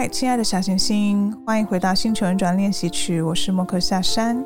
[0.00, 3.20] 嗨，亲爱的小行星，欢迎回到星球运转练习曲。
[3.20, 4.42] 我是莫克夏山，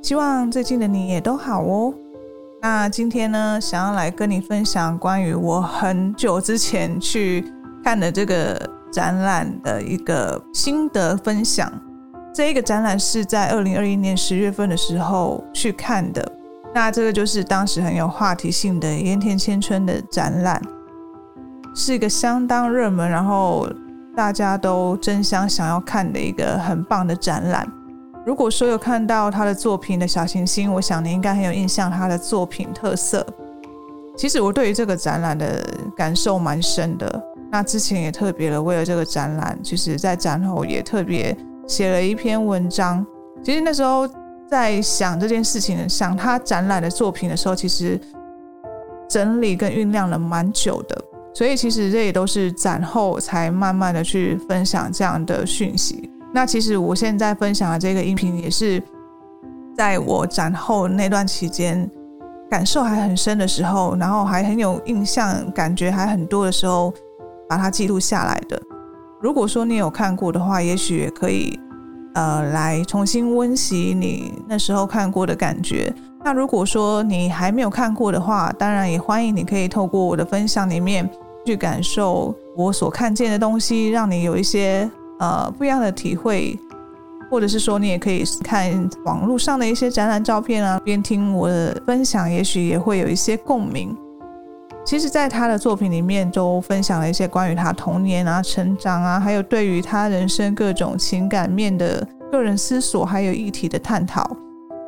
[0.00, 1.92] 希望最近的你也都好哦。
[2.62, 7.44] 那今天呢，想要来跟你分享关于我很久之前去
[7.84, 8.58] 看的这个
[8.90, 11.70] 展览的一个心得分享。
[12.32, 16.32] 这一个展览是在二零二一年十月份的时候去看的。
[16.74, 20.62] 那这个就是当时很有话题性的盐田千春的展览，
[21.74, 23.68] 是一个相当热门，然后。
[24.16, 27.70] 大家都争相想要看的一个很棒的展览。
[28.24, 33.24] 如果说有看到他的作品的小行星，我想你应该很有印象他的作品特色。
[34.16, 35.62] 其实我对于这个展览的
[35.94, 37.22] 感受蛮深的。
[37.50, 41.36] 那之前也特别的为了这个展览，其实在展后也特别
[41.68, 43.06] 写了一篇文章。
[43.44, 44.08] 其实那时候
[44.48, 48.00] 在想这件事情，想他展览的作品的时候，其实
[49.08, 51.04] 整理跟酝酿了蛮久的。
[51.36, 56.08] 所以其实这也都是展后才慢慢的去分享这样的讯息。
[56.32, 58.82] 那其实我现在分享的这个音频也是
[59.76, 61.86] 在我展后那段期间
[62.48, 66.90] 感受还很深的时候，然后还很有印象，感觉还很多的时候，
[67.46, 68.58] 把它记录下来的。
[69.20, 71.60] 如果说你有看过的话，也许也可以
[72.14, 75.94] 呃来重新温习你那时候看过的感觉。
[76.24, 81.06] 那如果说你还没有看过的话，当然也欢迎你可以透过我的分享里面。
[81.46, 84.90] 去感受我所看见的东西，让你有一些
[85.20, 86.58] 呃不一样的体会，
[87.30, 93.96] 或者是说你也可以看网络上的一些展览照片啊，边听我的分享，也许也会有一些共鸣。
[94.84, 104.36] 其实，在他的作品里面，都分享了一些关于他童年啊、成长啊，还有对于他人生各种情感面的个人思索，还有议题的探讨，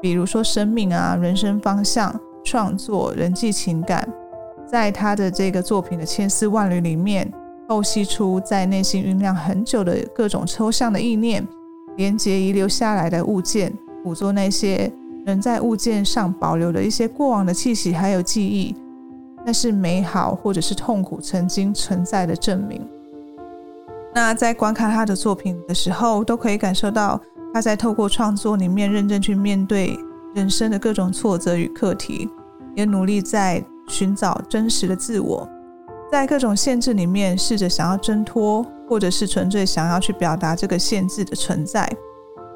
[0.00, 2.14] 比如说生命啊、人生方向、
[2.44, 4.08] 创作、人际情感。
[4.70, 7.32] 在他的这个作品的千丝万缕里面，
[7.66, 11.46] 透析出在内心酝酿很久的各种抽象的意念，
[11.96, 13.72] 连接遗留下来的物件，
[14.04, 14.92] 捕捉那些
[15.24, 18.76] 人在物件上保留的一些过往的气息，还有记忆，
[19.44, 22.86] 那是美好或者是痛苦曾经存在的证明。
[24.14, 27.18] 那在观看他的作品的时候，都可以感受到
[27.54, 29.98] 他在透过创作里面认真去面对
[30.34, 32.28] 人生的各种挫折与课题，
[32.74, 33.64] 也努力在。
[33.88, 35.48] 寻找真实的自我，
[36.12, 41.90] 在各种限制里面试着想要挣脱，或者是纯粹想要去表达这个限制的存在。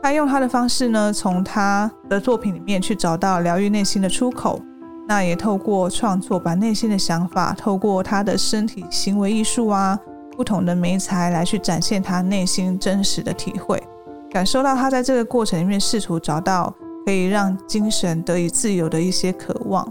[0.02, 4.60] 他用他的方式呢，从他的作品里面去找到疗愈内心的出口。
[5.08, 9.98] 那也透过创作，把内心的想法透过他的身体行为艺术啊，
[10.36, 13.82] 不同的媒材来去展现他内心真实的体会，
[14.30, 16.72] 感受到他在这个过程里面试图找到
[17.04, 19.86] 可以让精神得以自由的一些渴望。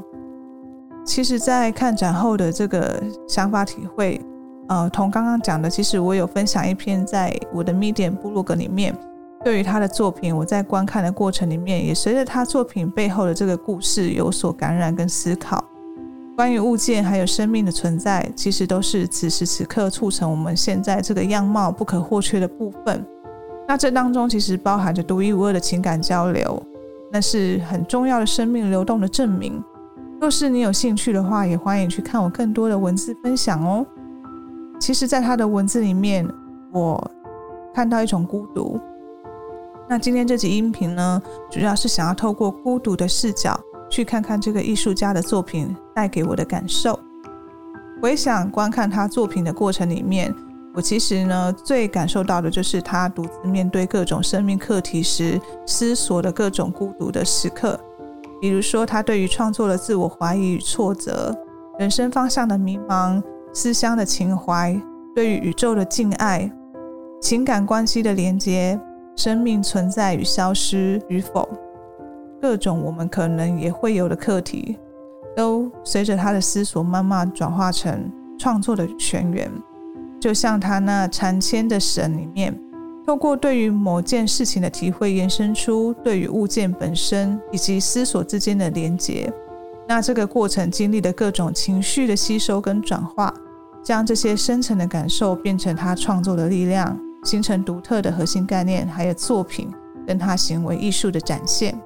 [1.03, 4.21] 其实，在看展后的这个想法体会，
[4.69, 8.95] 呃，同刚刚讲的，其实我有分享一篇在我的 Medium 部落格里面，
[9.43, 15.63] 对于他的作品，我在观看的过程里面，也随着他作品背后的这个故事有所感染跟思考。
[16.37, 23.05] 关于物件还有生命的存在，其实都是此时此刻促成我们现在这个样貌不可或缺的部分。
[23.67, 26.61] 那这当中其实包含着独一无二的情感交流，
[27.11, 29.61] 那是很重要的生命流动的证明。
[30.21, 33.83] 若是你有兴趣的话，也欢迎去看我更多的文字分享哦。
[34.79, 36.23] 其实，在他的文字里面，
[36.71, 37.11] 我
[37.73, 38.79] 看到一种孤独。
[39.89, 41.19] 那今天这集音频呢，
[41.49, 43.59] 主要是想要透过孤独的视角，
[43.89, 46.99] 去看看这个艺术家的作品带给我的感受。
[47.99, 50.31] 回想观看他作品的过程里面，
[50.75, 57.79] 我其实呢，最感受到的就是他独自面对各种生命课题时，思索的各种孤独的时刻。
[58.41, 61.33] 比如说，他对于创作的自我怀疑与挫折，
[61.77, 63.21] 人生方向的迷茫，
[63.53, 64.75] 思乡的情怀，
[65.15, 66.51] 对于宇宙的敬爱，
[67.21, 68.79] 情感关系的连接，
[69.15, 71.47] 生命存在与消失与否，
[72.41, 74.75] 各种我们可能也会有的课题，
[75.35, 79.51] 都随着他的思索慢慢转化成创作的泉源。
[80.19, 82.59] 就像他那缠牵的绳里面，
[83.11, 89.29] 透过对于某件事情的体会，延伸出对于物件本身以及思索之间的连结。
[89.85, 93.33] 那这个过程经历的各种情绪的吸收跟转化，
[93.83, 99.69] 将这些深层的感受变成他创作的力量，形成独特的核心概念，还有作品
[100.07, 101.77] 跟他行为艺术的展现。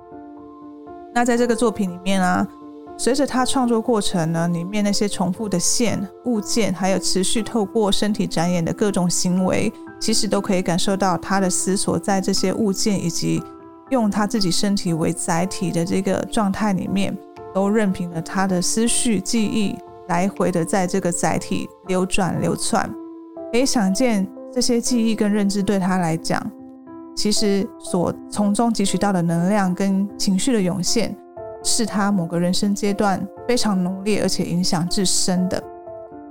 [1.12, 2.48] 那在这个作品里面啊，
[3.00, 9.74] 随着他创作过程呢，里面那些重复的线、物件，还有持续透过身体展演的各种行为，
[10.06, 13.42] 其实都可以感受到他的思索在这些物件以及
[13.90, 17.18] 用他自己身体为载体的这个状态里面。
[17.56, 19.76] 都任凭了他的思绪、记忆
[20.10, 22.88] 来回的在这个载体流转流窜，
[23.52, 26.46] 可以想见这些记忆跟认知对他来讲，
[27.16, 31.16] 其实所从中汲取到的能量跟情绪的涌现，
[31.64, 35.64] 是他某个人生阶段非常浓烈而且影响至深的。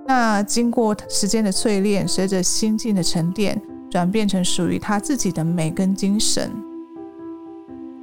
[0.06, 3.60] 那经过时间的淬炼，随着心境的沉淀，
[3.90, 6.50] 转变成属于他自己的美跟精神，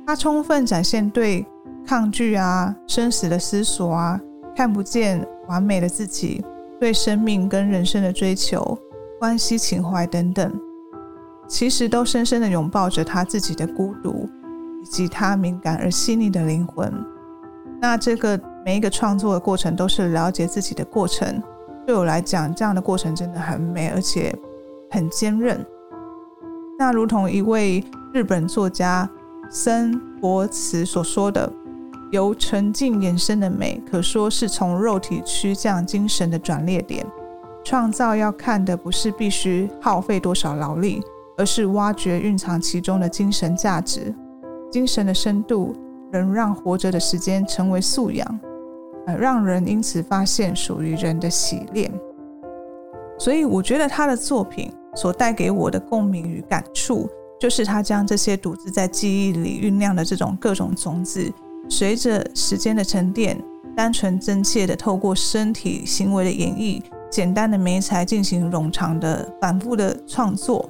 [0.05, 1.45] 他充分展现对。
[1.83, 4.21] 抗拒啊，生死的思索啊，
[4.55, 6.45] 看不见完美的自己，
[6.79, 8.77] 对生命跟人生的追求，
[9.19, 10.53] 关系情怀等等，
[11.47, 14.29] 其实都深深的拥抱着他自己的孤独，
[14.83, 16.93] 以及他敏感而细腻的灵魂。
[17.81, 21.41] 那这个每一个创作的过程，都是了解自己的过程。
[21.85, 24.35] 对我来讲，这样的过程真的很美，而且
[24.89, 25.65] 很坚韧。
[26.77, 27.83] 那如同一位
[28.13, 29.09] 日本作家
[29.49, 31.51] 森博慈所说的。
[32.11, 37.07] 由沉静衍生的美，可说是从肉体趋向精神的转捩点。
[37.63, 41.01] 创造要看的不是必须耗费多少劳力，
[41.37, 44.13] 而是挖掘蕴藏其中的精神价值。
[44.69, 45.73] 精神的深度，
[46.11, 48.39] 能让活着的时间成为素养，
[49.05, 51.91] 而让人因此发现属于人的洗练。
[53.17, 57.07] 所以，我觉得他的作品所带给我的共鸣与感触，
[57.39, 61.31] 就是他将这些独自在记忆里酝酿的这种各种种子。
[61.69, 63.39] 随着时间的沉淀，
[63.75, 70.67] 单纯真切的透过身体行为的演绎，简单的媒材进行冗长的反复的创作，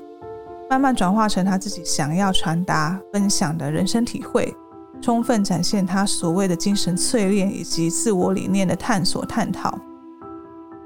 [0.70, 4.54] 慢慢转化成他自己想要传达、分享的人生体会，
[5.02, 9.78] 充分展现他所谓的精神淬炼以及自我理念的探索探讨，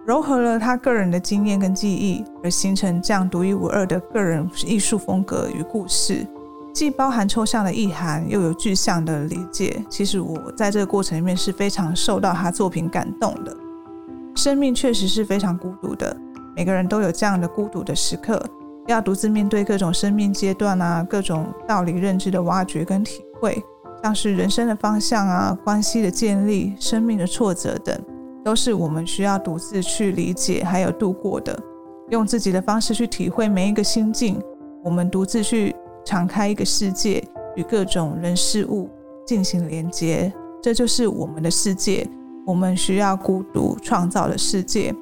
[0.08, 6.26] 糅合了他个人的经验跟记忆，而形成这样独一无二的个人艺术风格与故事。
[6.74, 9.82] 既包含抽象的意涵，又有具象的理解。
[9.90, 13.56] 其实我在这个过程里面是非常受到他作品感动的。
[14.36, 16.16] 生命确实是非常孤独的，
[16.54, 18.42] 每个人都有这样的孤独的时刻，
[18.88, 23.64] 要独自面对各种生命阶段啊，各种道理认知的挖掘跟体会，
[24.06, 28.00] 像是人生的方向啊、关系的建立、生命的挫折等，
[28.44, 31.60] 都是我们需要独自去理解还有度过的。
[32.12, 34.40] 用自己的方式去体会每一个心境，
[34.84, 35.76] 我们独自去。
[36.06, 38.88] 敞开一个世界，与各种人事物
[39.26, 40.32] 进行连接，
[40.62, 42.08] 这就是我们的世界。
[42.46, 44.94] 我们需要孤独创造的世界。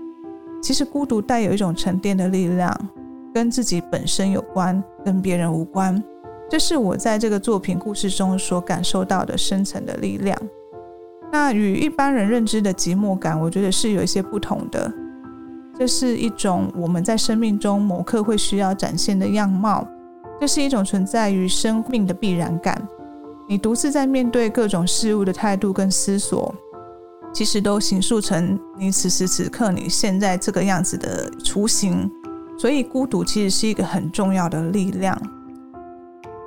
[0.62, 2.74] 其实孤独带有一种沉淀的力量，
[3.34, 6.02] 跟自己本身有关，跟别人无关。
[6.50, 10.38] 这是我在这个作品故事中所感受到的深层的力量。
[11.32, 14.94] 那与一般人认知的寂寞感，我觉得是有一些不同的。
[15.76, 19.88] 这是一种我们在生命中某刻会需要展现的样貌。
[20.40, 22.80] 这是一种存在于生命的必然感。
[23.50, 26.54] 你独自在面对各种事物的态度跟思索，
[27.34, 32.10] 其实都形塑成你此时此刻你现在这个样子的雏形。
[32.60, 35.20] 所以，孤独其实是一个很重要的力量。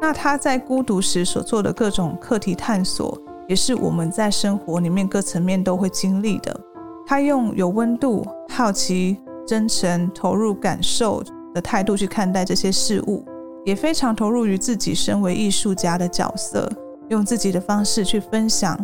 [0.07, 6.57] 那他在孤独时所做的各种课题探索，也是我们在生活里面各层面都会经历的。
[7.05, 13.25] 他用有温度、好奇、真诚、投入感受的态度去看待这些事物。
[13.65, 16.71] 也非常投入于自己身为艺术家的角色，
[17.09, 18.79] 用自己的方式去分享，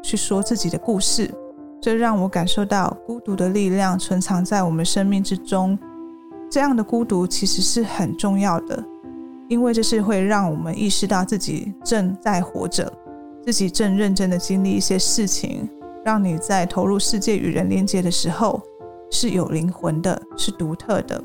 [0.00, 1.28] 去说自己的故事。
[1.80, 5.76] 这让我感受到孤独的力量存藏在我们生命之中。
[6.48, 8.80] 这样的孤独其实是很重要的，
[9.52, 12.90] 因为这是会让我们意识到自己正在活着，
[13.44, 15.68] 自己正认真的经历一些事情，
[16.02, 18.58] 让你在投入世界与人连接的时候
[19.10, 21.22] 是有灵魂的，是独特的。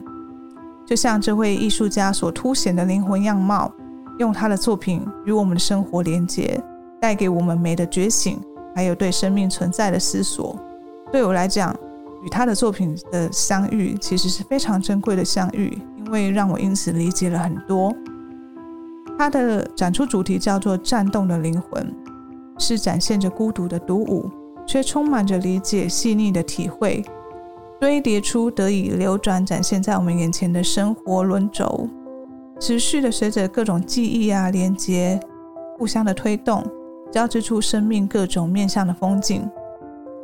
[0.85, 3.73] 就像这位艺术家所凸显的灵魂样貌，
[4.19, 6.61] 用他的作品与我们的生活连接，
[6.99, 8.37] 带给我们美的觉醒，
[8.75, 10.59] 还有对生命存在的思索。
[11.13, 11.73] 对我来讲，
[12.25, 17.95] 与他的作品的相遇，其实是非常珍贵的相遇，因为让我因此理解了很多。
[19.17, 21.93] 他的展出主题叫做“战斗的灵魂”，
[22.59, 24.29] 是展现着孤独的独舞，
[24.65, 27.03] 却充满着理解细腻的体会。
[27.79, 31.87] 堆叠出得以流转展现在我们眼前的生活轮轴，
[32.59, 35.19] 持续的随着各种记忆啊连接，
[35.77, 36.63] 互相的推动，
[37.11, 39.47] 交织出生命各种面向的风景。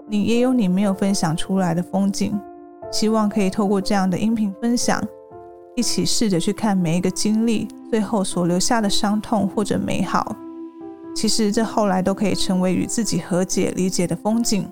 [0.07, 2.39] 你也有你没有分享出来的风景，
[2.91, 4.99] 希望可以透过这样的音频分享，
[5.75, 10.35] 一起试着去看每一个经历最后所留下的伤痛或者美好。
[11.15, 14.67] 其实这后来都可以成为与自己和解、理解的风景。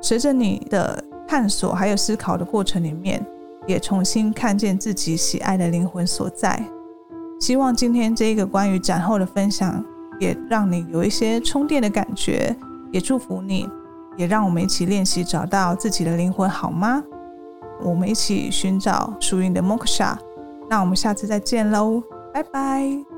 [0.00, 3.24] 随着你的探索还有思考的过程里面，
[3.66, 6.62] 也重新看见自己喜爱的灵魂所在。
[7.40, 9.84] 希望今天这一个关于展后的分享，
[10.20, 12.54] 也让你有一些充电的感觉。
[12.92, 13.68] 也祝福你，
[14.16, 17.02] 也让我们一起练习找到自己的灵魂，好吗？
[17.82, 20.16] 我们一起寻找属于你的 Moksha。
[20.74, 22.02] 那我们下次再见喽，
[22.32, 23.13] 拜拜。